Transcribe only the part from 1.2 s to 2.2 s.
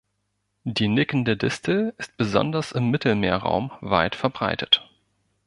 Distel ist